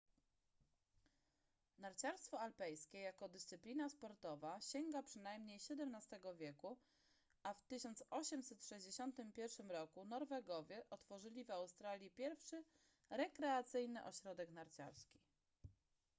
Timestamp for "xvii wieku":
5.55-6.77